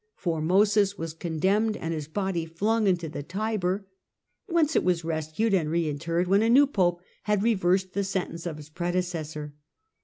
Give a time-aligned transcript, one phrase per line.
[0.15, 3.85] Formosus was condemned and his body flung into the Tiber,
[4.47, 8.57] whence it was rescued and reinterred when a new Pope had reversed the sentence of
[8.57, 9.53] his predecessor.